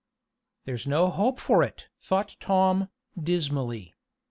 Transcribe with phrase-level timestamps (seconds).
[0.65, 2.89] "There's no hope for it!" thought Tom,
[3.21, 3.93] dismally.